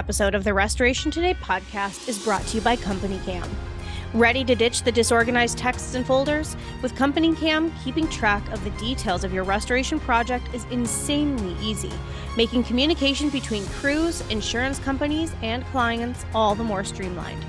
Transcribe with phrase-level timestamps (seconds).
[0.00, 3.46] Episode of the Restoration Today podcast is brought to you by Company Cam.
[4.14, 6.56] Ready to ditch the disorganized texts and folders?
[6.80, 11.92] With Company Cam, keeping track of the details of your restoration project is insanely easy,
[12.34, 17.44] making communication between crews, insurance companies, and clients all the more streamlined.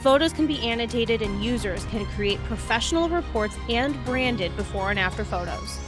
[0.00, 5.26] Photos can be annotated and users can create professional reports and branded before and after
[5.26, 5.78] photos.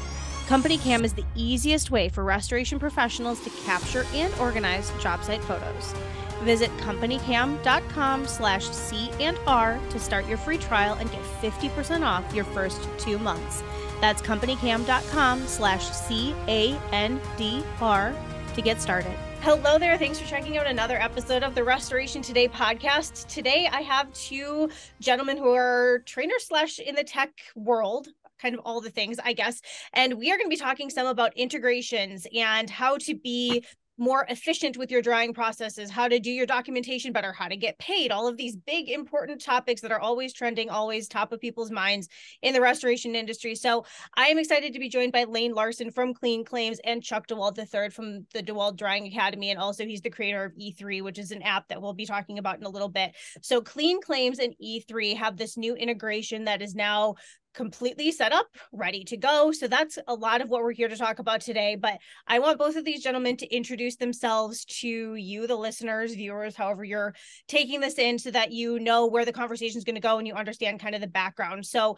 [0.46, 5.42] Company Cam is the easiest way for restoration professionals to capture and organize job site
[5.44, 5.94] photos.
[6.42, 12.34] Visit companycam.com slash C and R to start your free trial and get 50% off
[12.34, 13.62] your first two months.
[14.02, 18.14] That's companycam.com slash C A N D R
[18.54, 19.16] to get started.
[19.40, 19.96] Hello there.
[19.96, 23.26] Thanks for checking out another episode of the Restoration Today podcast.
[23.29, 24.68] Today I have two
[25.01, 28.08] gentlemen who are trainers slash in the tech world
[28.40, 29.60] kind of all the things, I guess.
[29.93, 33.65] And we are going to be talking some about integrations and how to be
[33.96, 37.79] more efficient with your drawing processes, how to do your documentation better, how to get
[37.79, 41.71] paid, all of these big important topics that are always trending, always top of people's
[41.71, 42.09] minds
[42.43, 43.54] in the restoration industry.
[43.54, 43.85] So
[44.16, 47.57] I am excited to be joined by Lane Larson from Clean Claims and Chuck DeWald
[47.57, 49.51] III from the DeWald Drying Academy.
[49.51, 52.38] And also he's the creator of E3, which is an app that we'll be talking
[52.38, 53.15] about in a little bit.
[53.43, 57.15] So Clean Claims and E3 have this new integration that is now
[57.55, 59.52] completely set up, ready to go.
[59.52, 61.77] So that's a lot of what we're here to talk about today.
[61.77, 66.56] But I want both of these gentlemen to introduce themselves to you, the listeners, viewers,
[66.56, 67.15] however you're
[67.49, 70.27] taking this in, so that you know where the conversation is going to go and
[70.27, 71.65] you understand kind of the background.
[71.65, 71.97] So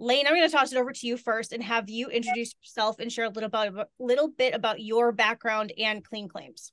[0.00, 3.00] Lane, I'm going to toss it over to you first and have you introduce yourself
[3.00, 6.70] and share a little bit, a little bit about your background and clean claims.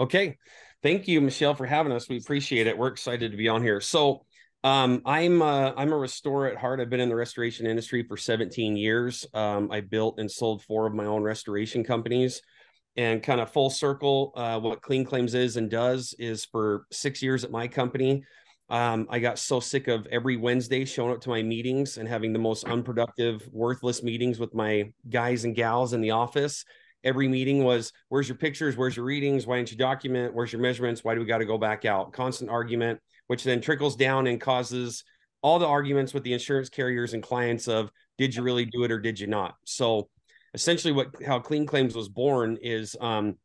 [0.00, 0.38] Okay.
[0.82, 2.08] Thank you, Michelle, for having us.
[2.08, 2.76] We appreciate it.
[2.76, 3.80] We're excited to be on here.
[3.80, 4.24] So,
[4.64, 6.80] um, I'm uh, I'm a restorer at heart.
[6.80, 9.26] I've been in the restoration industry for 17 years.
[9.34, 12.40] Um, I built and sold four of my own restoration companies,
[12.96, 14.32] and kind of full circle.
[14.34, 18.24] Uh, what Clean Claims is and does is for six years at my company.
[18.70, 22.32] Um, I got so sick of every Wednesday showing up to my meetings and having
[22.32, 26.64] the most unproductive, worthless meetings with my guys and gals in the office.
[27.04, 28.78] Every meeting was, "Where's your pictures?
[28.78, 29.46] Where's your readings?
[29.46, 30.32] Why didn't you document?
[30.32, 31.04] Where's your measurements?
[31.04, 34.40] Why do we got to go back out?" Constant argument which then trickles down and
[34.40, 35.04] causes
[35.42, 38.90] all the arguments with the insurance carriers and clients of did you really do it
[38.90, 39.54] or did you not?
[39.64, 40.08] So
[40.54, 43.36] essentially what how clean claims was born is um,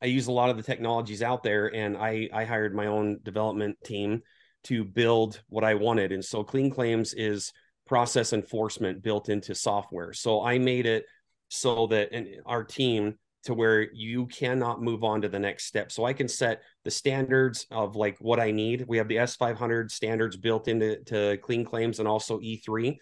[0.00, 3.20] I use a lot of the technologies out there and I I hired my own
[3.22, 4.22] development team
[4.64, 6.12] to build what I wanted.
[6.12, 7.52] And so clean claims is
[7.86, 10.12] process enforcement built into software.
[10.12, 11.04] So I made it
[11.48, 15.90] so that and our team to where you cannot move on to the next step.
[15.90, 18.84] So I can set the standards of like what I need.
[18.86, 22.96] We have the S500 standards built into to clean claims and also E3.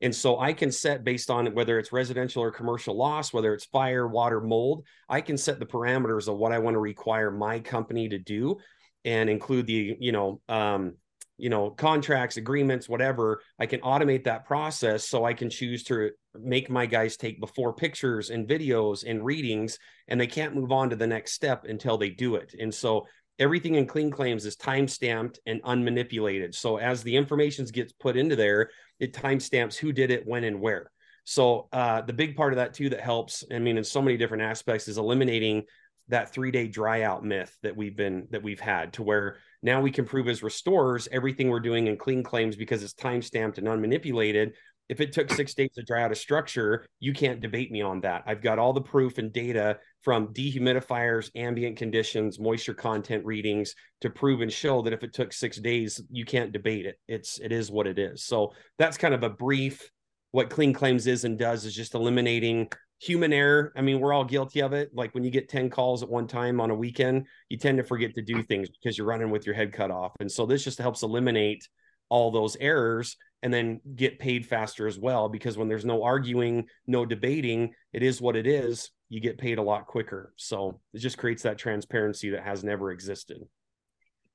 [0.00, 3.64] And so I can set based on whether it's residential or commercial loss, whether it's
[3.64, 7.60] fire, water, mold, I can set the parameters of what I want to require my
[7.60, 8.58] company to do
[9.04, 10.94] and include the, you know, um,
[11.36, 16.10] you know contracts agreements whatever i can automate that process so i can choose to
[16.38, 19.78] make my guys take before pictures and videos and readings
[20.08, 22.54] and they can't move on to the next step until they do it.
[22.58, 23.06] And so
[23.38, 26.54] everything in clean claims is time stamped and unmanipulated.
[26.54, 30.44] So as the information gets put into there it time stamps who did it when
[30.44, 30.90] and where.
[31.24, 34.16] So uh, the big part of that too that helps i mean in so many
[34.16, 35.64] different aspects is eliminating
[36.08, 39.80] that three day dry out myth that we've been that we've had to where now
[39.80, 43.56] we can prove as restorers everything we're doing in clean claims because it's time stamped
[43.56, 44.52] and unmanipulated.
[44.90, 48.02] If it took six days to dry out a structure you can't debate me on
[48.02, 48.22] that.
[48.26, 54.10] I've got all the proof and data from dehumidifiers ambient conditions moisture content readings to
[54.10, 56.98] prove and show that if it took six days you can't debate it.
[57.08, 58.22] It's it is what it is.
[58.22, 59.90] So that's kind of a brief
[60.32, 62.68] what clean claims is and does is just eliminating
[63.00, 63.72] human error.
[63.76, 64.90] I mean, we're all guilty of it.
[64.94, 67.84] Like when you get 10 calls at one time on a weekend, you tend to
[67.84, 70.12] forget to do things because you're running with your head cut off.
[70.20, 71.68] And so this just helps eliminate
[72.08, 75.28] all those errors and then get paid faster as well.
[75.28, 79.58] Because when there's no arguing, no debating, it is what it is, you get paid
[79.58, 80.32] a lot quicker.
[80.36, 83.38] So it just creates that transparency that has never existed.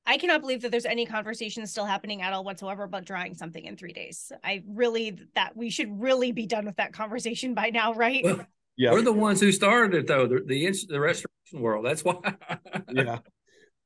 [0.10, 3.64] I cannot believe that there's any conversation still happening at all whatsoever about drawing something
[3.64, 4.32] in three days.
[4.44, 8.24] I really that we should really be done with that conversation by now, right?
[8.24, 8.44] Well,
[8.76, 10.26] yeah, we're the ones who started it though.
[10.26, 11.86] The the, the restoration world.
[11.86, 12.16] That's why.
[12.92, 13.20] yeah.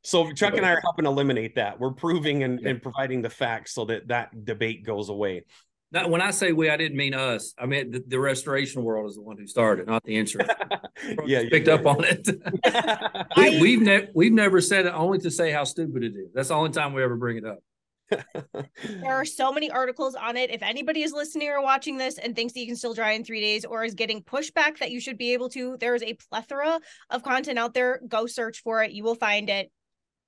[0.04, 1.78] So Chuck and I are helping eliminate that.
[1.78, 5.44] We're proving and, and providing the facts so that that debate goes away.
[5.94, 7.54] Now, when I say we, I didn't mean us.
[7.58, 10.52] I mean the, the restoration world is the one who started, not the insurance.
[11.26, 12.28] yeah, picked up on it.
[13.38, 16.34] we, we've never we've never said it only to say how stupid it is.
[16.34, 17.60] That's the only time we ever bring it up.
[18.84, 20.50] there are so many articles on it.
[20.50, 23.24] If anybody is listening or watching this and thinks that you can still dry in
[23.24, 26.16] three days or is getting pushback that you should be able to, there is a
[26.16, 26.80] plethora
[27.12, 28.02] of content out there.
[28.08, 28.92] Go search for it.
[28.92, 29.72] You will find it.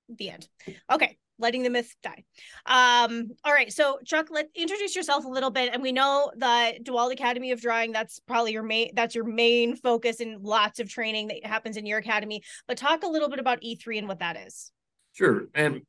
[0.08, 0.48] The end.
[0.92, 2.24] Okay letting the myth die.
[2.66, 3.72] Um, all right.
[3.72, 5.72] So Chuck, let introduce yourself a little bit.
[5.72, 9.76] And we know that DeWald Academy of Drying, that's probably your main that's your main
[9.76, 12.42] focus and lots of training that happens in your academy.
[12.66, 14.72] But talk a little bit about E3 and what that is.
[15.12, 15.46] Sure.
[15.54, 15.82] And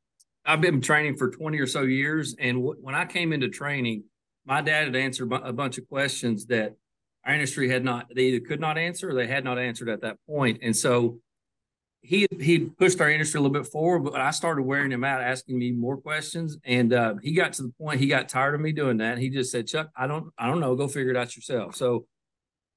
[0.44, 2.34] I've been training for 20 or so years.
[2.38, 4.04] And w- when I came into training,
[4.46, 6.74] my dad had answered a bunch of questions that
[7.26, 10.00] our industry had not, they either could not answer or they had not answered at
[10.00, 10.60] that point.
[10.62, 11.20] And so
[12.02, 15.20] he he pushed our industry a little bit forward, but I started wearing him out,
[15.20, 18.60] asking me more questions, and uh, he got to the point he got tired of
[18.60, 19.18] me doing that.
[19.18, 20.74] He just said, "Chuck, I don't I don't know.
[20.76, 22.06] Go figure it out yourself." So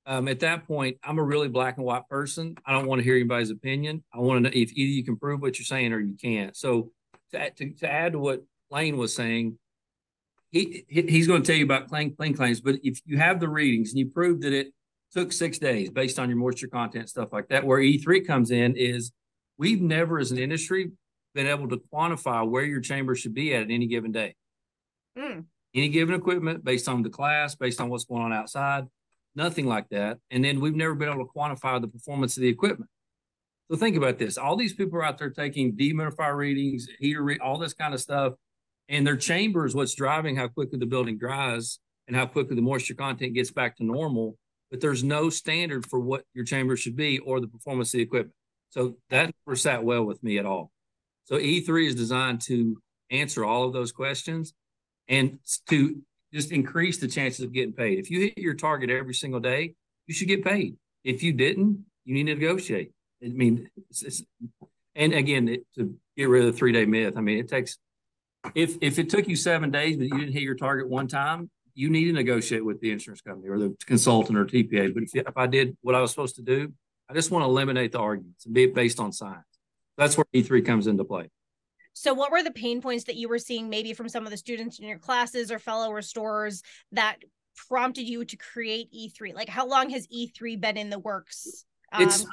[0.06, 2.56] um, at that point, I'm a really black and white person.
[2.66, 4.04] I don't want to hear anybody's opinion.
[4.14, 6.56] I want to know if either you can prove what you're saying or you can't.
[6.58, 6.92] So
[7.32, 9.60] to to, to add to what Lane was saying,
[10.52, 13.40] he, he he's going to tell you about clean clean claims, but if you have
[13.40, 14.74] the readings and you prove that it
[15.14, 17.66] took six days based on your moisture content, stuff like that.
[17.66, 19.12] Where E3 comes in is
[19.58, 20.92] we've never, as an industry,
[21.34, 24.36] been able to quantify where your chamber should be at, at any given day.
[25.18, 25.46] Mm.
[25.74, 28.86] Any given equipment based on the class, based on what's going on outside,
[29.36, 30.18] nothing like that.
[30.30, 32.90] And then we've never been able to quantify the performance of the equipment.
[33.70, 37.40] So think about this: all these people are out there taking dehumidifier readings, heater, re-
[37.42, 38.34] all this kind of stuff,
[38.90, 42.62] and their chamber is what's driving how quickly the building dries and how quickly the
[42.62, 44.36] moisture content gets back to normal
[44.72, 48.04] but there's no standard for what your chamber should be or the performance of the
[48.04, 48.34] equipment.
[48.70, 50.72] So that never sat well with me at all.
[51.26, 52.82] So E3 is designed to
[53.12, 54.54] answer all of those questions
[55.10, 55.40] and
[55.70, 56.02] to
[56.34, 58.00] just increase the chances of getting paid.
[58.00, 59.76] If you hit your target every single day,
[60.08, 60.78] you should get paid.
[61.04, 62.94] If you didn't, you need to negotiate.
[63.24, 64.24] I mean, it's, it's,
[64.96, 67.78] and again, it, to get rid of the three day myth, I mean, it takes,
[68.56, 71.50] if, if it took you seven days, but you didn't hit your target one time,
[71.74, 74.94] you need to negotiate with the insurance company or the consultant or TPA.
[74.94, 76.74] But if, if I did what I was supposed to do,
[77.10, 79.46] I just want to eliminate the arguments and be based on science.
[79.98, 81.30] That's where E3 comes into play.
[81.94, 84.38] So, what were the pain points that you were seeing maybe from some of the
[84.38, 86.64] students in your classes or fellow restorers
[86.94, 87.18] that
[87.68, 89.34] prompted you to create E3?
[89.34, 91.66] Like, how long has E3 been in the works?
[91.92, 92.26] Um, it's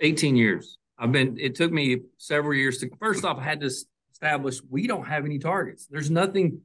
[0.00, 0.76] 18 years.
[0.98, 3.70] I've been, it took me several years to, first off, I had to
[4.12, 5.86] establish we don't have any targets.
[5.86, 6.60] There's nothing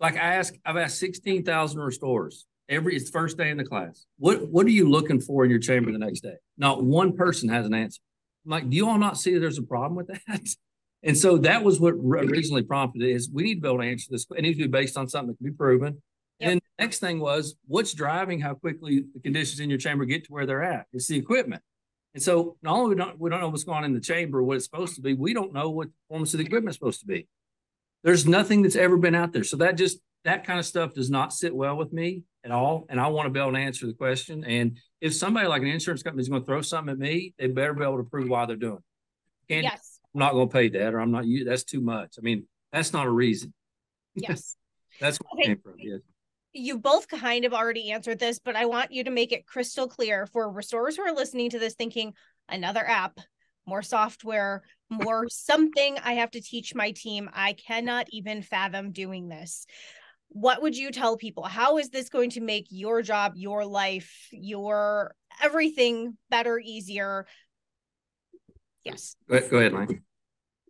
[0.00, 4.06] like I ask, I've asked 16,000 restorers every, it's first day in the class.
[4.18, 6.34] What, what are you looking for in your chamber the next day?
[6.58, 8.00] Not one person has an answer.
[8.44, 10.40] I'm like, do you all not see that there's a problem with that?
[11.02, 13.84] And so that was what originally prompted it is we need to be able to
[13.84, 14.26] answer this.
[14.36, 16.02] It needs to be based on something that can be proven.
[16.40, 16.50] Yep.
[16.50, 20.24] And the next thing was what's driving how quickly the conditions in your chamber get
[20.24, 20.86] to where they're at?
[20.92, 21.62] It's the equipment.
[22.14, 24.42] And so not only we don't, we don't know what's going on in the chamber,
[24.42, 26.76] what it's supposed to be, we don't know what the performance of the equipment is
[26.76, 27.28] supposed to be.
[28.06, 29.42] There's nothing that's ever been out there.
[29.42, 32.86] So that just that kind of stuff does not sit well with me at all.
[32.88, 34.44] And I want to be able to answer the question.
[34.44, 37.48] And if somebody like an insurance company is going to throw something at me, they
[37.48, 38.78] better be able to prove why they're doing
[39.48, 39.54] it.
[39.54, 39.98] And yes.
[40.14, 41.44] I'm not going to pay that or I'm not you.
[41.44, 42.14] That's too much.
[42.16, 43.52] I mean, that's not a reason.
[44.14, 44.54] Yes.
[45.00, 45.48] that's what okay.
[45.48, 45.74] came from.
[45.78, 45.98] Yes.
[46.52, 49.88] You both kind of already answered this, but I want you to make it crystal
[49.88, 52.14] clear for restorers who are listening to this thinking
[52.48, 53.18] another app,
[53.66, 57.28] more software, more something I have to teach my team.
[57.32, 59.66] I cannot even fathom doing this.
[60.28, 61.44] What would you tell people?
[61.44, 67.26] How is this going to make your job, your life, your everything better, easier?
[68.84, 69.16] Yes.
[69.28, 70.02] Go ahead, Mike.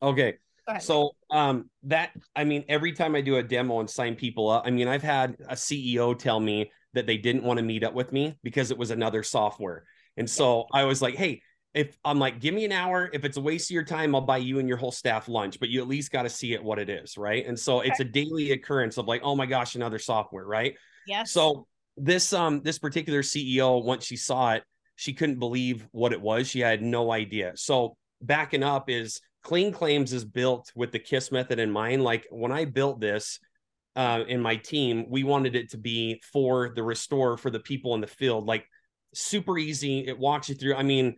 [0.02, 0.34] Okay.
[0.80, 4.64] So um that I mean every time I do a demo and sign people up,
[4.66, 7.94] I mean I've had a CEO tell me that they didn't want to meet up
[7.94, 9.84] with me because it was another software.
[10.16, 11.42] And so I was like, "Hey,
[11.76, 13.10] if I'm like, give me an hour.
[13.12, 15.60] If it's a waste of your time, I'll buy you and your whole staff lunch,
[15.60, 17.18] but you at least got to see it what it is.
[17.18, 17.46] Right.
[17.46, 17.88] And so okay.
[17.88, 20.46] it's a daily occurrence of like, oh my gosh, another software.
[20.46, 20.74] Right.
[21.06, 21.32] Yes.
[21.32, 21.66] So
[21.98, 24.64] this, um, this particular CEO, once she saw it,
[24.96, 26.48] she couldn't believe what it was.
[26.48, 27.52] She had no idea.
[27.56, 32.02] So backing up is clean claims is built with the KISS method in mind.
[32.02, 33.38] Like when I built this,
[33.96, 37.94] uh, in my team, we wanted it to be for the restore for the people
[37.94, 38.66] in the field, like
[39.14, 40.06] super easy.
[40.06, 40.74] It walks you through.
[40.74, 41.16] I mean,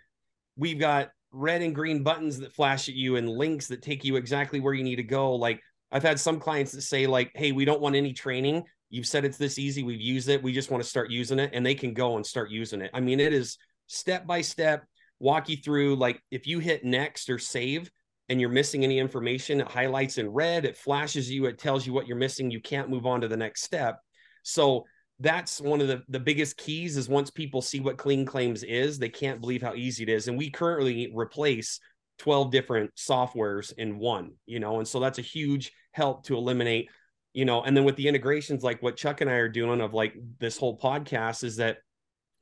[0.59, 4.17] we've got red and green buttons that flash at you and links that take you
[4.17, 5.35] exactly where you need to go.
[5.35, 5.61] Like
[5.91, 8.65] I've had some clients that say like, "Hey, we don't want any training.
[8.91, 9.83] You've said it's this easy.
[9.83, 10.43] We've used it.
[10.43, 12.91] We just want to start using it." And they can go and start using it.
[12.93, 14.85] I mean, it is step by step
[15.21, 17.91] walk you through like if you hit next or save
[18.29, 21.93] and you're missing any information, it highlights in red, it flashes you, it tells you
[21.93, 22.51] what you're missing.
[22.51, 23.99] You can't move on to the next step.
[24.43, 24.85] So
[25.21, 28.99] that's one of the, the biggest keys is once people see what clean claims is
[28.99, 31.81] they can't believe how easy it is and we currently replace
[32.19, 36.89] 12 different softwares in one you know and so that's a huge help to eliminate
[37.33, 39.95] you know and then with the integrations like what chuck and i are doing of
[39.95, 41.79] like this whole podcast is that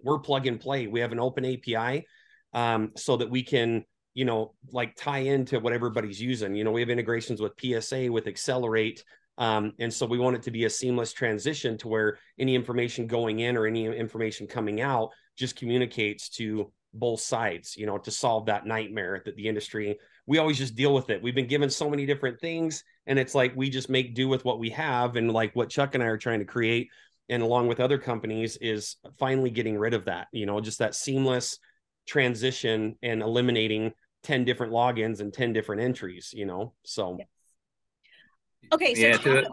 [0.02, 2.06] we're plug and play we have an open api
[2.52, 3.84] um, so that we can
[4.16, 6.56] you know, like tie into what everybody's using.
[6.56, 9.02] You know, we have integrations with PSA, with Xcelerate.
[9.38, 13.06] Um, and so we want it to be a seamless transition to where any information
[13.06, 18.10] going in or any information coming out just communicates to both sides, you know, to
[18.10, 21.22] solve that nightmare that the industry, we always just deal with it.
[21.22, 24.44] We've been given so many different things, and it's like we just make do with
[24.44, 25.16] what we have.
[25.16, 26.88] And like what Chuck and I are trying to create,
[27.28, 30.94] and along with other companies, is finally getting rid of that, you know, just that
[30.94, 31.58] seamless
[32.06, 36.72] transition and eliminating 10 different logins and 10 different entries, you know.
[36.84, 37.28] So yes.
[38.72, 39.50] Okay, so Yeah, to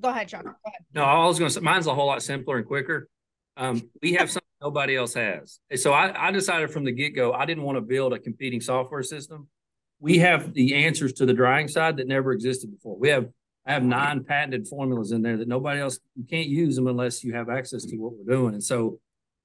[0.00, 0.44] go ahead, Chuck.
[0.44, 0.80] Go ahead.
[0.94, 3.08] No, I was going to say mine's a whole lot simpler and quicker.
[3.56, 5.60] Um, we have something nobody else has.
[5.76, 8.60] So I, I decided from the get go, I didn't want to build a competing
[8.60, 9.48] software system.
[10.00, 12.96] We have the answers to the drying side that never existed before.
[12.96, 13.28] We have
[13.64, 17.22] I have nine patented formulas in there that nobody else you can't use them unless
[17.22, 18.54] you have access to what we're doing.
[18.54, 18.98] And so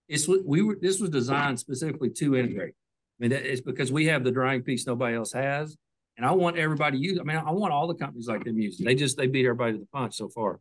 [0.08, 2.74] it's what we were this was designed specifically to integrate.
[3.20, 5.78] I mean, it's because we have the drying piece nobody else has.
[6.18, 7.20] And I want everybody to use.
[7.20, 8.86] I mean, I want all the companies like them using.
[8.86, 10.60] They just they beat everybody to the punch so far.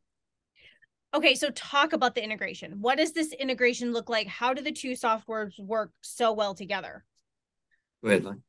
[1.15, 2.81] Okay, so talk about the integration.
[2.81, 4.27] What does this integration look like?
[4.27, 7.05] How do the two softwares work so well together?
[8.05, 8.43] Go ahead, Lane.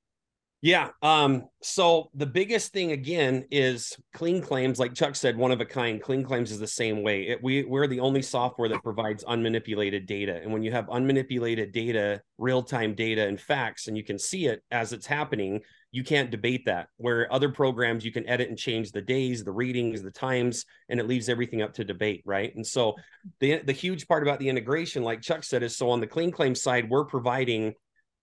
[0.61, 0.89] Yeah.
[1.03, 5.65] Um, so the biggest thing again is clean claims, like Chuck said, one of a
[5.65, 6.01] kind.
[6.01, 7.27] Clean claims is the same way.
[7.27, 10.39] It, we we're the only software that provides unmanipulated data.
[10.41, 14.63] And when you have unmanipulated data, real-time data and facts, and you can see it
[14.71, 15.61] as it's happening,
[15.91, 16.87] you can't debate that.
[16.97, 20.99] Where other programs you can edit and change the days, the readings, the times, and
[20.99, 22.53] it leaves everything up to debate, right?
[22.55, 22.95] And so
[23.39, 26.31] the the huge part about the integration, like Chuck said, is so on the clean
[26.31, 27.75] claim side, we're providing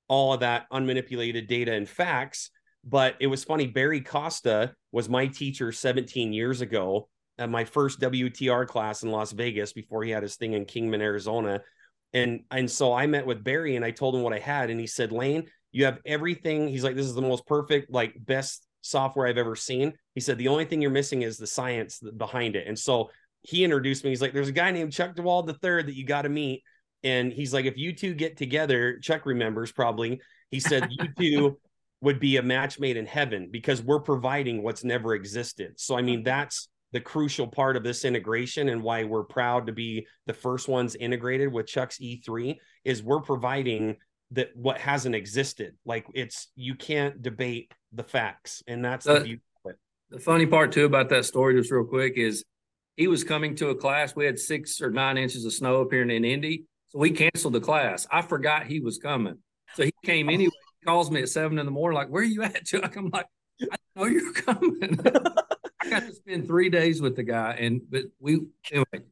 [0.08, 2.50] all of that unmanipulated data and facts.
[2.84, 3.66] But it was funny.
[3.66, 7.08] Barry Costa was my teacher 17 years ago
[7.38, 11.00] at my first WTR class in Las Vegas before he had his thing in Kingman,
[11.00, 11.62] Arizona.
[12.12, 14.78] And and so I met with Barry and I told him what I had, and
[14.78, 16.68] he said, Lane, you have everything.
[16.68, 19.94] He's like, this is the most perfect, like best software I've ever seen.
[20.14, 22.68] He said the only thing you're missing is the science behind it.
[22.68, 23.10] And so
[23.42, 24.10] he introduced me.
[24.10, 26.62] He's like, there's a guy named Chuck DeWald III that you got to meet.
[27.04, 30.20] And he's like, if you two get together, Chuck remembers probably.
[30.50, 31.58] He said you two
[32.00, 35.74] would be a match made in heaven because we're providing what's never existed.
[35.76, 39.72] So I mean, that's the crucial part of this integration and why we're proud to
[39.72, 43.96] be the first ones integrated with Chuck's E3 is we're providing
[44.30, 45.74] that what hasn't existed.
[45.84, 49.74] Like it's you can't debate the facts, and that's the Uh, of.
[50.10, 52.44] The funny part too about that story, just real quick, is
[52.96, 54.14] he was coming to a class.
[54.14, 57.10] We had six or nine inches of snow up here in, in Indy, so we
[57.10, 58.06] canceled the class.
[58.10, 59.38] I forgot he was coming,
[59.74, 60.52] so he came anyway.
[60.80, 63.10] He calls me at seven in the morning, like, "Where are you at, Chuck?" I'm
[63.10, 63.26] like,
[63.60, 64.98] "I know you're coming."
[65.82, 69.04] I got to spend three days with the guy, and but we anyway.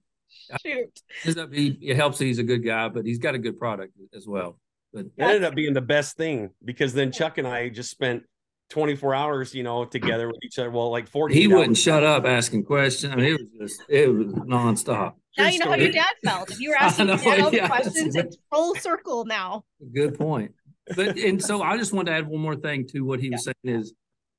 [0.65, 1.01] Shoot.
[1.25, 3.93] ends up he it helps he's a good guy, but he's got a good product
[4.15, 4.59] as well.
[4.93, 8.25] But It ended up being the best thing because then Chuck and I just spent
[8.73, 10.71] 24 hours, you know, together with each other.
[10.71, 11.35] Well, like 40.
[11.35, 13.12] he wouldn't shut up asking questions.
[13.12, 15.14] I mean, it was just it was nonstop.
[15.38, 16.50] Now True you know how your dad felt.
[16.50, 19.25] If you were I asking your dad all the yeah, questions, that's- it's full circle
[19.26, 19.64] now.
[19.95, 20.52] Good point.
[20.97, 23.45] But and so I just want to add one more thing to what he was
[23.45, 23.93] saying is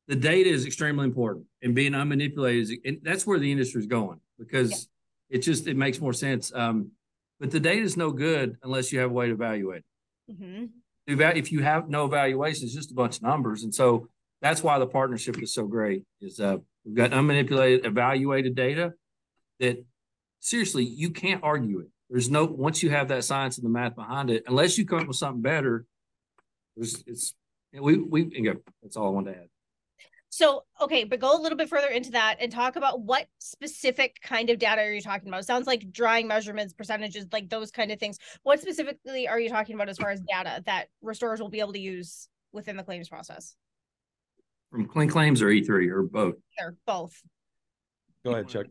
[0.08, 3.88] the data is extremely important and being unmanipulated is and that's where the industry is
[3.88, 4.90] going because
[5.30, 6.52] it just it makes more sense.
[6.54, 6.92] Um,
[7.40, 9.84] but the data is no good unless you have a way to evaluate.
[10.28, 10.36] it.
[10.36, 10.66] hmm
[11.08, 14.08] If you have no evaluation, it's just a bunch of numbers, and so
[14.44, 16.04] that's why the partnership is so great.
[16.22, 18.94] Is uh, we've got unmanipulated, evaluated data
[19.62, 19.84] that
[20.42, 21.88] seriously you can't argue it.
[22.10, 25.00] There's no once you have that science and the math behind it, unless you come
[25.00, 25.86] up with something better.
[26.76, 27.34] There's it's
[27.72, 29.48] we we yeah, that's all I wanted to add.
[30.30, 34.18] So, okay, but go a little bit further into that and talk about what specific
[34.24, 35.42] kind of data are you talking about?
[35.42, 38.18] It sounds like drawing measurements, percentages, like those kind of things.
[38.42, 41.74] What specifically are you talking about as far as data that restorers will be able
[41.74, 43.56] to use within the claims process?
[44.74, 46.34] From clean claims or E3 or both.
[46.58, 47.14] They're both.
[48.26, 48.66] Go ahead, Chuck.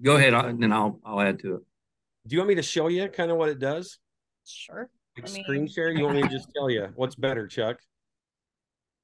[0.00, 1.62] Go ahead, and then I'll I'll add to it.
[2.28, 3.98] Do you want me to show you kind of what it does?
[4.46, 4.88] Sure.
[5.16, 5.90] Like I mean- screen share?
[5.90, 7.80] You want me to just tell you what's better, Chuck?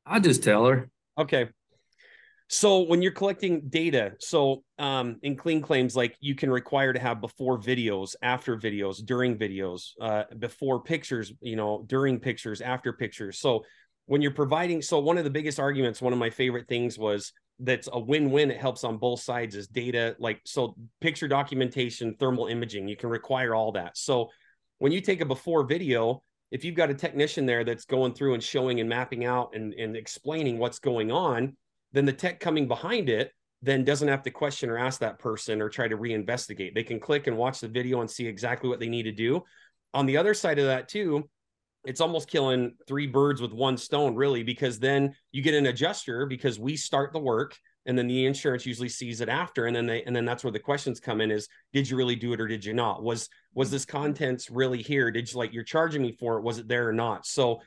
[0.06, 0.88] I'll just tell her.
[1.18, 1.48] Okay.
[2.48, 7.00] So when you're collecting data, so um, in clean claims, like you can require to
[7.00, 12.92] have before videos, after videos, during videos, uh, before pictures, you know, during pictures, after
[12.92, 13.40] pictures.
[13.40, 13.64] So
[14.06, 17.32] when you're providing, so one of the biggest arguments, one of my favorite things was
[17.58, 18.50] that's a win-win.
[18.50, 22.88] It helps on both sides is data, like so picture documentation, thermal imaging.
[22.88, 23.96] You can require all that.
[23.96, 24.30] So
[24.78, 28.34] when you take a before video, if you've got a technician there that's going through
[28.34, 31.56] and showing and mapping out and, and explaining what's going on,
[31.92, 33.32] then the tech coming behind it
[33.62, 36.74] then doesn't have to question or ask that person or try to reinvestigate.
[36.74, 39.42] They can click and watch the video and see exactly what they need to do.
[39.94, 41.28] On the other side of that, too,
[41.84, 46.26] it's almost killing three birds with one stone, really, because then you get an adjuster
[46.26, 49.66] because we start the work and then the insurance usually sees it after.
[49.66, 52.16] And then they and then that's where the questions come in is did you really
[52.16, 53.02] do it or did you not?
[53.02, 55.10] Was was this contents really here?
[55.10, 56.42] Did you like you're charging me for it?
[56.42, 57.26] Was it there or not?
[57.26, 57.60] So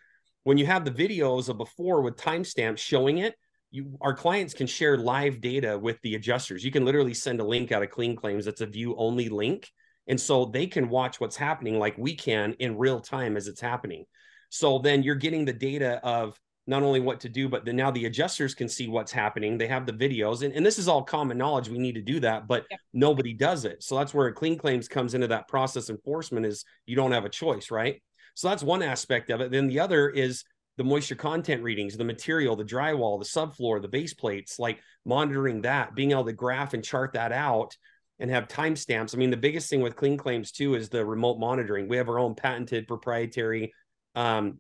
[0.44, 3.36] when you have the videos of before with timestamps showing it
[3.70, 6.64] you our clients can share live data with the adjusters.
[6.64, 8.46] You can literally send a link out of clean claims.
[8.46, 9.70] That's a view only link
[10.08, 13.62] and so they can watch what's happening like we can in real time as it's
[13.62, 14.06] happening
[14.50, 17.90] so then you're getting the data of not only what to do, but then now
[17.90, 19.58] the adjusters can see what's happening.
[19.58, 21.70] They have the videos, and, and this is all common knowledge.
[21.70, 22.78] We need to do that, but yeah.
[22.94, 23.82] nobody does it.
[23.82, 27.30] So that's where clean claims comes into that process enforcement is you don't have a
[27.30, 28.02] choice, right?
[28.36, 29.50] So that's one aspect of it.
[29.50, 30.44] Then the other is
[30.76, 35.62] the moisture content readings, the material, the drywall, the subfloor, the base plates, like monitoring
[35.62, 37.76] that, being able to graph and chart that out
[38.20, 39.14] and have timestamps.
[39.14, 41.88] I mean, the biggest thing with clean claims too is the remote monitoring.
[41.88, 43.74] We have our own patented proprietary
[44.18, 44.58] um,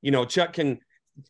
[0.00, 0.78] you know, Chuck can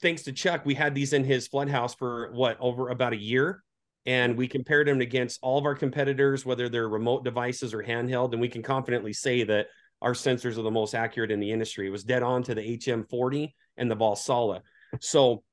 [0.01, 3.21] thanks to Chuck, we had these in his flood house for what over about a
[3.21, 3.63] year.
[4.05, 8.33] And we compared them against all of our competitors, whether they're remote devices or handheld.
[8.33, 9.69] And we can confidently say that
[10.01, 11.87] our sensors are the most accurate in the industry.
[11.87, 14.61] It was dead on to the HM40 and the Vaisala.
[15.01, 15.45] So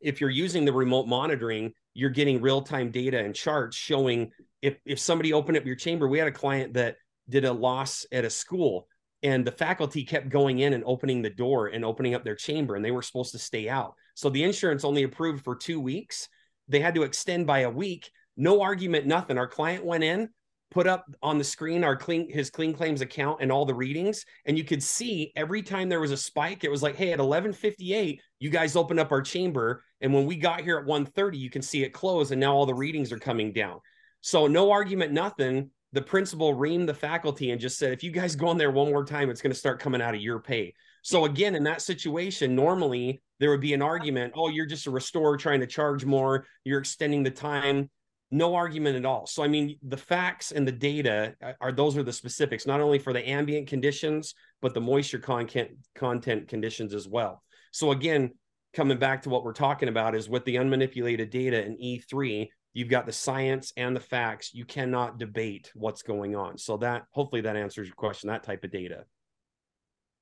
[0.00, 4.30] if you're using the remote monitoring, you're getting real-time data and charts showing
[4.62, 6.08] if if somebody opened up your chamber.
[6.08, 6.96] We had a client that
[7.28, 8.88] did a loss at a school
[9.22, 12.76] and the faculty kept going in and opening the door and opening up their chamber
[12.76, 13.94] and they were supposed to stay out.
[14.14, 16.28] So the insurance only approved for two weeks.
[16.68, 18.10] They had to extend by a week.
[18.36, 19.38] No argument nothing.
[19.38, 20.30] Our client went in
[20.70, 24.24] put up on the screen our clean his clean claims account and all the readings
[24.44, 27.18] and you could see every time there was a spike it was like hey at
[27.18, 31.50] 11:58 you guys opened up our chamber and when we got here at 1:30 you
[31.50, 33.80] can see it close and now all the readings are coming down
[34.20, 38.36] so no argument nothing the principal reamed the faculty and just said, if you guys
[38.36, 40.74] go in there one more time, it's going to start coming out of your pay.
[41.02, 44.90] So again, in that situation, normally there would be an argument, oh, you're just a
[44.90, 47.88] restorer trying to charge more, you're extending the time.
[48.30, 49.26] No argument at all.
[49.26, 52.82] So I mean, the facts and the data uh, are those are the specifics, not
[52.82, 57.42] only for the ambient conditions, but the moisture content content conditions as well.
[57.72, 58.32] So again,
[58.74, 62.88] coming back to what we're talking about is with the unmanipulated data in E3, you've
[62.88, 64.54] got the science and the facts.
[64.54, 66.56] You cannot debate what's going on.
[66.58, 69.04] So that hopefully that answers your question that type of data.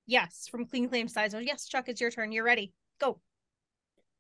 [0.06, 2.32] Yes from clean claim size oh yes chuck it's your turn.
[2.32, 2.72] You're ready.
[2.98, 3.20] Go.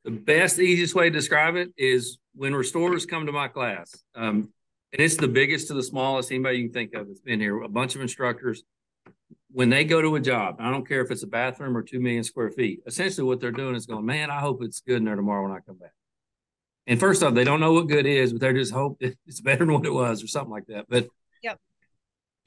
[0.04, 4.50] The best easiest way to describe it is when restorers come to my class um,
[4.92, 7.08] and it's the biggest to the smallest anybody you can think of.
[7.08, 8.62] That's been here a bunch of instructors.
[9.50, 12.00] When they go to a job i don't care if it's a bathroom or 2
[12.00, 15.04] million square feet essentially what they're doing is going man i hope it's good in
[15.04, 15.92] there tomorrow when i come back
[16.86, 19.64] and first off, they don't know what good is, but they're just hope it's better
[19.64, 20.86] than what it was or something like that.
[20.88, 21.08] But
[21.42, 21.58] yep.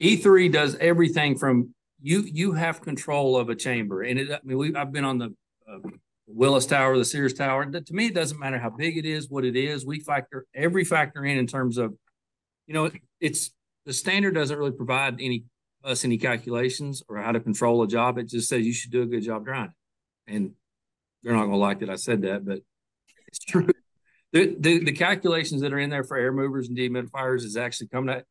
[0.02, 4.02] E3 does everything from you you have control of a chamber.
[4.02, 5.34] And it, I mean, we I've been on the
[5.70, 5.78] uh,
[6.26, 7.66] Willis Tower, the Sears Tower.
[7.66, 9.84] To me, it doesn't matter how big it is, what it is.
[9.84, 11.94] We factor every factor in in terms of,
[12.66, 13.50] you know, it's
[13.84, 15.44] the standard doesn't really provide any
[15.84, 18.16] us any calculations or how to control a job.
[18.16, 19.72] It just says you should do a good job drying.
[20.26, 20.52] And
[21.22, 22.60] they're not going to like that I said that, but
[23.26, 23.68] it's true
[24.32, 27.88] the, the, the calculations that are in there for air movers and dehumidifiers is actually
[27.88, 28.24] coming at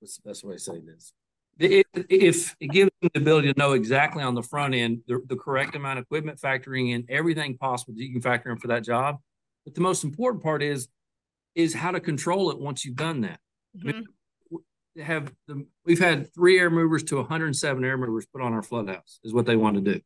[0.00, 1.12] what's the best way to say this?
[1.58, 5.20] If, if it gives them the ability to know exactly on the front end the,
[5.26, 8.68] the correct amount of equipment, factoring in everything possible that you can factor in for
[8.68, 9.18] that job.
[9.64, 10.88] But the most important part is
[11.54, 13.40] is how to control it once you've done that.
[13.76, 13.88] Mm-hmm.
[13.88, 14.04] I mean,
[14.52, 15.02] mm-hmm.
[15.02, 18.88] have the, we've had three air movers to 107 air movers put on our flood
[18.88, 20.00] house is what they want to do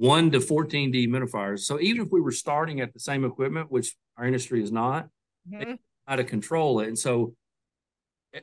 [0.00, 1.58] one to 14 dehumidifiers.
[1.60, 5.08] So even if we were starting at the same equipment, which our industry is not,
[5.50, 5.72] mm-hmm.
[6.06, 6.88] how to control it.
[6.88, 7.34] And so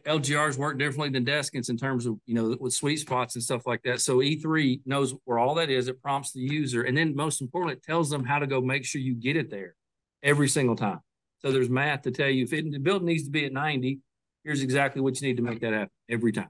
[0.05, 3.67] LGRs work differently than desiccants in terms of, you know, with sweet spots and stuff
[3.67, 4.01] like that.
[4.01, 5.87] So E3 knows where all that is.
[5.87, 6.81] It prompts the user.
[6.81, 9.51] And then most importantly, it tells them how to go make sure you get it
[9.51, 9.75] there
[10.23, 10.99] every single time.
[11.39, 13.99] So there's math to tell you if it, the building needs to be at 90,
[14.43, 16.49] here's exactly what you need to make that happen every time.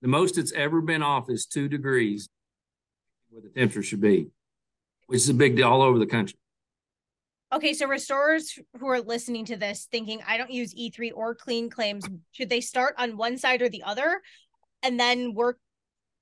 [0.00, 2.28] The most it's ever been off is two degrees
[3.28, 4.28] where the temperature should be,
[5.08, 6.38] which is a big deal all over the country.
[7.52, 11.68] Okay, so restorers who are listening to this thinking I don't use E3 or clean
[11.68, 14.22] claims, should they start on one side or the other
[14.82, 15.58] and then work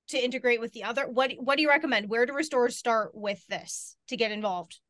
[0.08, 1.06] to integrate with the other?
[1.08, 2.08] What what do you recommend?
[2.08, 4.80] Where do restorers start with this to get involved?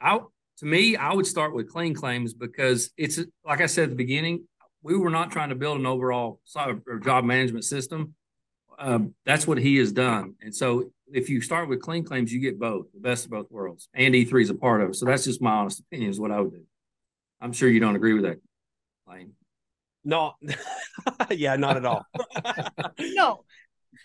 [0.00, 0.20] I
[0.58, 3.96] to me, I would start with clean claims because it's like I said at the
[3.96, 4.46] beginning,
[4.82, 6.38] we were not trying to build an overall
[7.02, 8.14] job management system
[8.78, 10.34] um, that's what he has done.
[10.42, 13.50] And so if you start with clean claims, you get both, the best of both
[13.50, 13.88] worlds.
[13.94, 14.96] And E3 is a part of it.
[14.96, 16.64] So that's just my honest opinion is what I would do.
[17.40, 18.38] I'm sure you don't agree with that,
[19.08, 19.32] Lane.
[20.04, 20.32] No,
[21.30, 22.04] yeah, not at all.
[22.98, 23.44] no.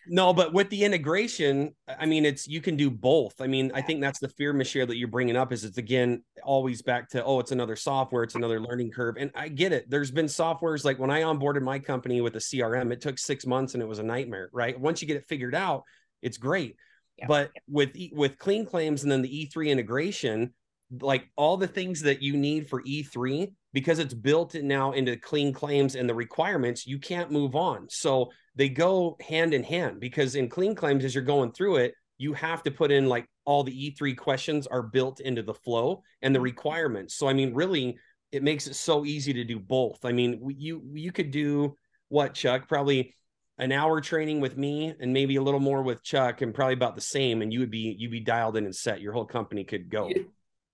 [0.08, 3.42] no, but with the integration, I mean, it's you can do both.
[3.42, 5.52] I mean, I think that's the fear, Michelle, that you're bringing up.
[5.52, 9.32] Is it's again always back to oh, it's another software, it's another learning curve, and
[9.34, 9.90] I get it.
[9.90, 13.46] There's been softwares like when I onboarded my company with a CRM, it took six
[13.46, 14.50] months and it was a nightmare.
[14.52, 14.80] Right?
[14.80, 15.84] Once you get it figured out,
[16.22, 16.76] it's great.
[17.18, 17.26] Yeah.
[17.28, 20.54] But with with clean claims and then the E3 integration,
[21.02, 25.16] like all the things that you need for E3 because it's built in now into
[25.18, 27.88] clean claims and the requirements, you can't move on.
[27.90, 31.94] So they go hand in hand because in clean claims, as you're going through it,
[32.18, 36.02] you have to put in like all the E3 questions are built into the flow
[36.22, 36.46] and the mm-hmm.
[36.46, 37.16] requirements.
[37.16, 37.98] So I mean, really,
[38.32, 40.04] it makes it so easy to do both.
[40.06, 41.76] I mean, you you could do
[42.10, 43.14] what Chuck probably
[43.58, 46.96] an hour training with me and maybe a little more with Chuck and probably about
[46.96, 49.64] the same and you would be you'd be dialed in and set your whole company
[49.64, 50.10] could go.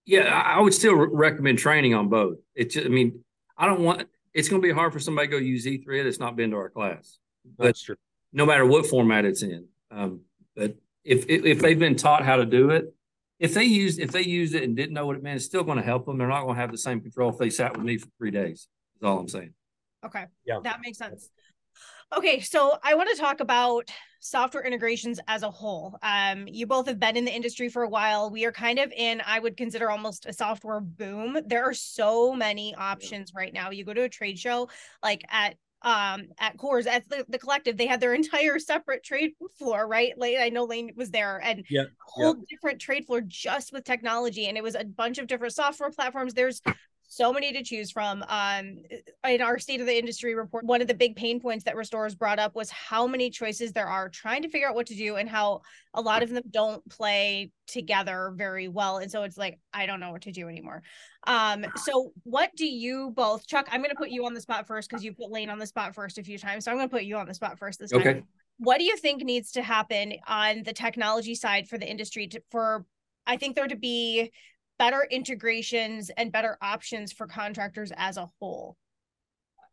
[0.06, 2.38] Yeah, I would still recommend training on both.
[2.56, 3.24] It's just, I mean,
[3.58, 6.20] I don't want it's going to be hard for somebody to go use E3 that's
[6.20, 7.20] not been to our class.
[7.58, 7.96] But that's true.
[8.34, 9.68] No matter what format it's in.
[9.92, 10.22] Um,
[10.56, 12.94] but if, if if they've been taught how to do it,
[13.40, 15.64] if they used if they used it and didn't know what it meant, it's still
[15.64, 16.18] going to help them.
[16.18, 18.32] They're not going to have the same control if they sat with me for three
[18.32, 18.68] days.
[18.98, 19.54] Is all I'm saying.
[20.06, 20.26] Okay.
[20.46, 20.60] Yeah.
[20.64, 21.30] That makes sense.
[22.16, 25.98] Okay, so I want to talk about software integrations as a whole.
[26.04, 28.30] Um, you both have been in the industry for a while.
[28.30, 31.40] We are kind of in, I would consider almost a software boom.
[31.46, 33.72] There are so many options right now.
[33.72, 34.70] You go to a trade show,
[35.02, 39.32] like at um at CORS at the, the collective they had their entire separate trade
[39.60, 43.74] floor right like i know lane was there and yeah whole different trade floor just
[43.74, 46.62] with technology and it was a bunch of different software platforms there's
[47.16, 48.24] so many to choose from.
[48.28, 48.78] Um,
[49.28, 52.16] in our state of the industry report, one of the big pain points that restorers
[52.16, 55.16] brought up was how many choices there are trying to figure out what to do
[55.16, 55.62] and how
[55.94, 58.98] a lot of them don't play together very well.
[58.98, 60.82] And so it's like, I don't know what to do anymore.
[61.28, 64.68] Um, so what do you both, Chuck, I'm going to put you on the spot
[64.68, 66.66] first because you put Lane on the spot first a few times.
[66.66, 68.02] So I'm going to put you on the spot first this time.
[68.02, 68.24] Okay.
[68.58, 72.42] What do you think needs to happen on the technology side for the industry to,
[72.52, 72.86] for
[73.26, 74.32] I think there to be
[74.80, 78.76] better integrations and better options for contractors as a whole?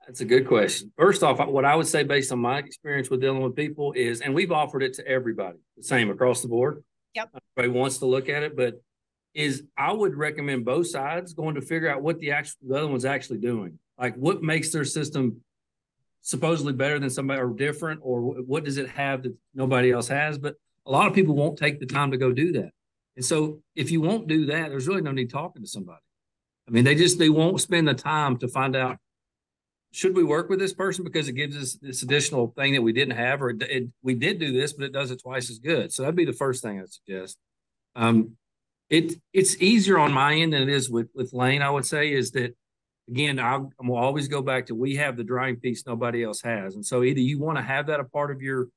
[0.06, 0.92] That's a good question.
[0.96, 4.20] First off, what I would say based on my experience with dealing with people is,
[4.22, 6.82] and we've offered it to everybody, the same across the board.
[7.14, 7.30] Yep.
[7.58, 8.82] Everybody wants to look at it, but
[9.34, 12.88] is I would recommend both sides going to figure out what the actual the other
[12.88, 13.78] one's actually doing.
[13.98, 15.42] Like what makes their system
[16.22, 20.38] supposedly better than somebody or different, or what does it have that nobody else has?
[20.38, 22.72] But a lot of people won't take the time to go do that.
[23.20, 26.00] And so if you won't do that, there's really no need talking to somebody.
[26.66, 28.96] I mean, they just they won't spend the time to find out
[29.92, 32.94] should we work with this person because it gives us this additional thing that we
[32.94, 35.59] didn't have, or it, it, we did do this, but it does it twice as
[35.59, 35.92] good.
[35.92, 37.37] So that'd be the first thing I'd suggest.
[37.94, 38.38] Um,
[38.88, 41.61] it it's easier on my end than it is with with Lane.
[41.61, 42.56] I would say is that
[43.06, 46.74] again, I'll, I'll always go back to we have the drying piece nobody else has,
[46.74, 48.68] and so either you want to have that a part of your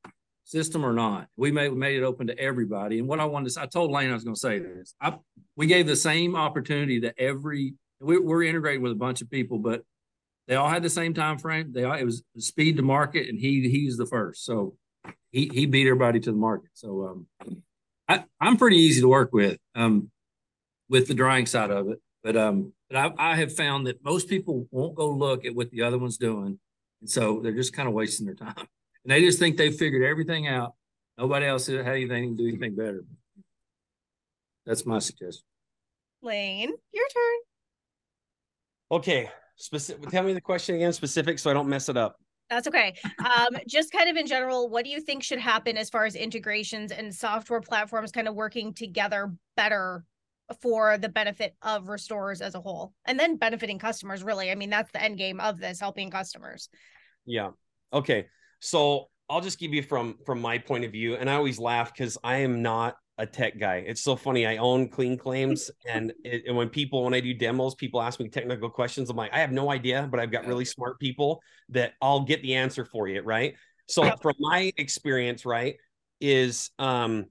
[0.44, 1.28] system or not.
[1.38, 3.00] We made we made it open to everybody.
[3.00, 4.96] And what I wanted to say, I told Lane I was going to say this.
[5.02, 5.18] I,
[5.56, 7.76] we gave the same opportunity to every.
[8.00, 9.84] We, we're integrating with a bunch of people, but
[10.48, 11.72] they all had the same time frame.
[11.72, 14.46] They all, it was speed to market, and he he's the first.
[14.46, 14.76] So
[15.32, 16.72] he he beat everybody to the market.
[16.74, 17.62] So um,
[18.08, 20.12] I I'm pretty easy to work with um
[20.90, 22.00] with the drying side of it.
[22.24, 25.72] But um, but I, I have found that most people won't go look at what
[25.72, 26.60] the other one's doing,
[27.00, 28.68] and so they're just kind of wasting their time
[29.04, 30.74] and they just think they figured everything out.
[31.18, 33.04] Nobody else had anything to do anything better.
[34.66, 35.44] That's my suggestion.
[36.22, 37.40] Lane, your turn.
[38.92, 40.10] Okay, specific.
[40.10, 42.16] Tell me the question again, specific, so I don't mess it up.
[42.50, 42.94] That's okay.
[43.20, 46.16] Um, just kind of in general, what do you think should happen as far as
[46.16, 50.04] integrations and software platforms kind of working together better
[50.62, 54.24] for the benefit of restorers as a whole, and then benefiting customers?
[54.24, 56.70] Really, I mean, that's the end game of this, helping customers.
[57.26, 57.52] Yeah.
[57.92, 58.28] Okay.
[58.64, 61.94] So I'll just give you from from my point of view, and I always laugh
[61.94, 63.84] because I am not a tech guy.
[63.86, 64.48] It's so funny.
[64.48, 68.22] I own clean claims, and, it, and when people when I do demos, people ask
[68.22, 69.10] me technical questions.
[69.10, 72.42] I'm like, I have no idea, but I've got really smart people that I'll get
[72.42, 73.56] the answer for you, right?
[73.88, 75.76] So from my experience, right,
[76.22, 77.26] is um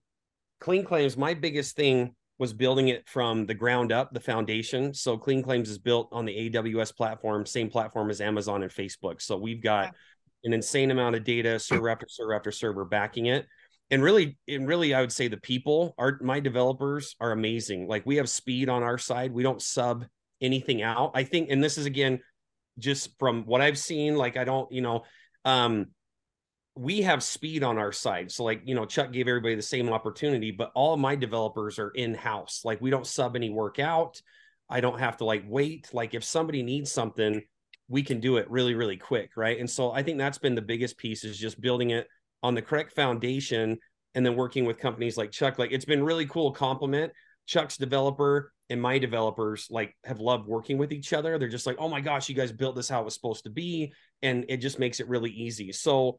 [0.60, 1.16] clean claims.
[1.16, 4.92] My biggest thing was building it from the ground up, the foundation.
[4.92, 9.22] So Clean Claims is built on the AWS platform, same platform as Amazon and Facebook.
[9.22, 9.94] So we've got
[10.44, 13.46] an insane amount of data, server after server after server backing it.
[13.90, 17.88] And really, and really, I would say the people are my developers are amazing.
[17.88, 19.32] Like we have speed on our side.
[19.32, 20.04] We don't sub
[20.40, 21.12] anything out.
[21.14, 22.20] I think, and this is again,
[22.78, 25.02] just from what I've seen, like I don't, you know,
[25.44, 25.86] um,
[26.74, 28.32] we have speed on our side.
[28.32, 31.90] So like, you know, Chuck gave everybody the same opportunity, but all my developers are
[31.90, 32.62] in-house.
[32.64, 34.22] Like we don't sub any work out.
[34.70, 35.90] I don't have to like wait.
[35.92, 37.42] Like if somebody needs something,
[37.92, 40.62] we can do it really really quick right and so i think that's been the
[40.62, 42.08] biggest piece is just building it
[42.42, 43.78] on the correct foundation
[44.14, 45.58] and then working with companies like Chuck.
[45.58, 47.12] Like it's been really cool compliment.
[47.46, 51.38] Chuck's developer and my developers like have loved working with each other.
[51.38, 53.50] They're just like, oh my gosh, you guys built this how it was supposed to
[53.50, 53.92] be.
[54.22, 55.72] And it just makes it really easy.
[55.72, 56.18] So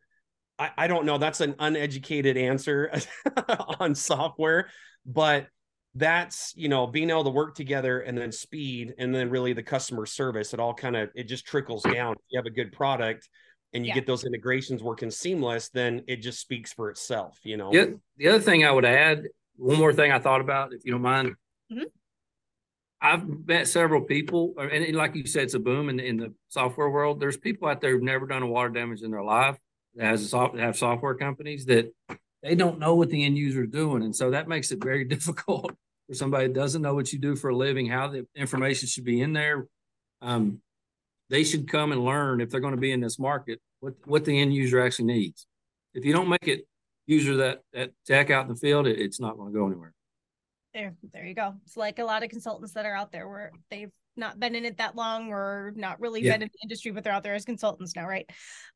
[0.59, 1.17] I, I don't know.
[1.17, 2.91] That's an uneducated answer
[3.79, 4.69] on software,
[5.05, 5.47] but
[5.95, 9.61] that's you know being able to work together and then speed and then really the
[9.61, 12.71] customer service it all kind of it just trickles down if you have a good
[12.71, 13.29] product
[13.73, 13.95] and you yeah.
[13.95, 17.85] get those integrations working seamless then it just speaks for itself you know yeah
[18.17, 21.01] the other thing i would add one more thing i thought about if you don't
[21.03, 21.35] mind
[21.71, 21.83] mm-hmm.
[22.99, 26.89] i've met several people and like you said it's a boom in, in the software
[26.89, 29.59] world there's people out there who've never done a water damage in their life
[29.95, 31.93] that has a soft, have software companies that
[32.41, 34.03] they don't know what the end user is doing.
[34.03, 35.71] And so that makes it very difficult
[36.07, 39.05] for somebody that doesn't know what you do for a living, how the information should
[39.05, 39.67] be in there.
[40.21, 40.59] Um,
[41.29, 44.25] they should come and learn if they're going to be in this market what, what
[44.25, 45.45] the end user actually needs.
[45.93, 46.65] If you don't make it
[47.05, 49.93] user that, that tech out in the field, it, it's not going to go anywhere.
[50.73, 51.55] There, there you go.
[51.65, 54.63] It's like a lot of consultants that are out there where they've not been in
[54.63, 56.31] it that long or not really yeah.
[56.31, 58.25] been in the industry, but they're out there as consultants now, right?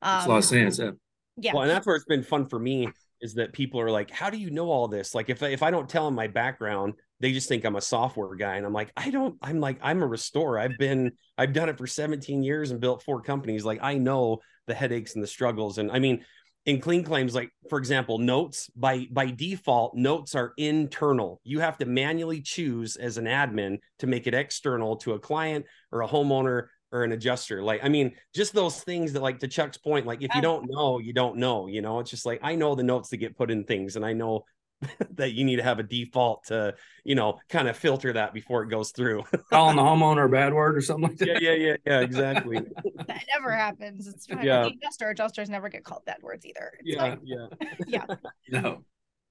[0.01, 0.77] Um, a lot of sense.
[0.77, 0.91] Yeah.
[1.37, 1.53] yeah.
[1.53, 2.89] Well, and that's where it's been fun for me
[3.21, 5.71] is that people are like, "How do you know all this?" Like, if if I
[5.71, 8.91] don't tell them my background, they just think I'm a software guy, and I'm like,
[8.95, 9.37] I don't.
[9.41, 10.59] I'm like, I'm a restorer.
[10.59, 13.65] I've been, I've done it for 17 years and built four companies.
[13.65, 15.77] Like, I know the headaches and the struggles.
[15.77, 16.23] And I mean,
[16.65, 21.41] in clean claims, like for example, notes by by default, notes are internal.
[21.43, 25.65] You have to manually choose as an admin to make it external to a client
[25.91, 27.63] or a homeowner or an adjuster.
[27.63, 30.69] Like, I mean, just those things that, like, to Chuck's point, like, if you don't
[30.69, 33.37] know, you don't know, you know, it's just like, I know the notes that get
[33.37, 34.45] put in things and I know
[35.15, 38.63] that you need to have a default to, you know, kind of filter that before
[38.63, 39.23] it goes through.
[39.49, 41.41] Calling the homeowner a bad word or something like that.
[41.41, 42.57] Yeah, yeah, yeah, yeah, exactly.
[43.07, 44.07] that never happens.
[44.07, 44.45] It's fine.
[44.45, 44.63] Yeah.
[44.63, 46.71] The adjuster, adjusters never get called bad words either.
[46.79, 47.47] It's yeah, yeah.
[47.87, 48.05] yeah.
[48.49, 48.83] no.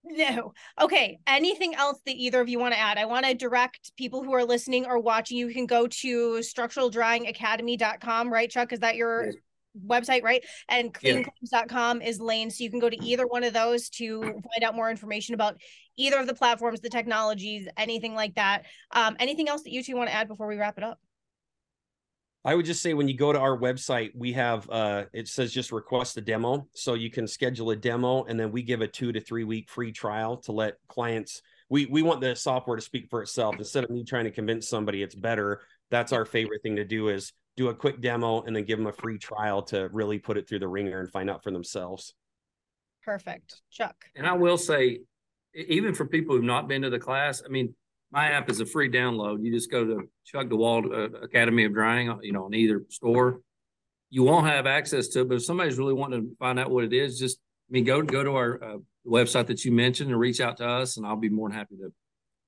[0.08, 0.52] No.
[0.80, 1.18] Okay.
[1.26, 2.96] Anything else that either of you want to add?
[2.96, 5.36] I want to direct people who are listening or watching.
[5.36, 8.72] You can go to structuraldryingacademy.com, right, Chuck?
[8.72, 9.34] Is that your yes.
[9.86, 10.44] Website, right?
[10.68, 12.50] And cleanclaims.com is Lane.
[12.50, 15.60] So you can go to either one of those to find out more information about
[15.96, 18.66] either of the platforms, the technologies, anything like that.
[18.92, 20.98] Um, anything else that you two want to add before we wrap it up?
[22.44, 25.52] I would just say when you go to our website, we have uh it says
[25.52, 26.68] just request a demo.
[26.74, 29.68] So you can schedule a demo and then we give a two to three week
[29.68, 33.82] free trial to let clients we we want the software to speak for itself instead
[33.82, 35.62] of me trying to convince somebody it's better.
[35.90, 38.86] That's our favorite thing to do is do a quick demo and then give them
[38.86, 42.14] a free trial to really put it through the ringer and find out for themselves.
[43.02, 43.62] Perfect.
[43.70, 43.96] Chuck.
[44.14, 45.00] And I will say,
[45.54, 47.74] even for people who've not been to the class, I mean,
[48.10, 49.44] my app is a free download.
[49.44, 53.40] You just go to Chuck DeWald uh, Academy of Drying, you know, on either store.
[54.10, 56.84] You won't have access to it, but if somebody's really wanting to find out what
[56.84, 57.38] it is, just
[57.68, 60.66] I mean, go go to our uh, website that you mentioned and reach out to
[60.68, 61.92] us, and I'll be more than happy to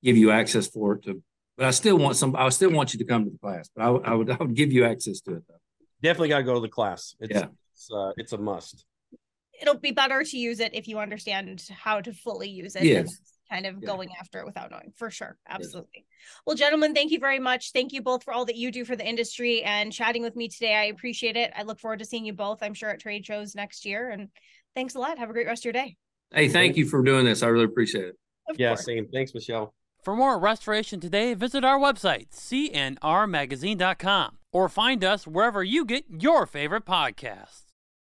[0.01, 1.03] give you access for it.
[1.03, 1.21] To,
[1.59, 2.35] but I still want some.
[2.37, 4.55] I still want you to come to the class, but I, I would I would
[4.55, 5.55] give you access to it though.
[6.01, 7.13] Definitely got to go to the class.
[7.19, 8.85] It's, yeah, it's, uh, it's a must.
[9.61, 12.83] It'll be better to use it if you understand how to fully use it.
[12.83, 13.19] Yes
[13.51, 13.87] kind of yeah.
[13.87, 16.03] going after it without knowing for sure absolutely yes.
[16.45, 18.95] well gentlemen thank you very much thank you both for all that you do for
[18.95, 22.25] the industry and chatting with me today i appreciate it i look forward to seeing
[22.25, 24.29] you both i'm sure at trade shows next year and
[24.75, 25.95] thanks a lot have a great rest of your day
[26.31, 28.15] hey thank you for doing this i really appreciate it
[28.49, 28.85] of yeah course.
[28.85, 35.63] same thanks michelle for more restoration today visit our website cnrmagazine.com or find us wherever
[35.63, 37.68] you get your favorite podcasts